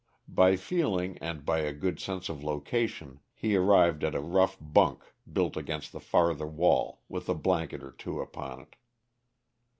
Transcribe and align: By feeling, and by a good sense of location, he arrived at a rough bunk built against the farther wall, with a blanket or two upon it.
By 0.27 0.55
feeling, 0.55 1.19
and 1.19 1.45
by 1.45 1.59
a 1.59 1.71
good 1.71 1.99
sense 1.99 2.27
of 2.27 2.43
location, 2.43 3.19
he 3.35 3.55
arrived 3.55 4.03
at 4.03 4.15
a 4.15 4.19
rough 4.19 4.57
bunk 4.59 5.03
built 5.31 5.55
against 5.55 5.91
the 5.91 5.99
farther 5.99 6.47
wall, 6.47 7.03
with 7.07 7.29
a 7.29 7.35
blanket 7.35 7.83
or 7.83 7.91
two 7.91 8.19
upon 8.19 8.61
it. 8.61 8.75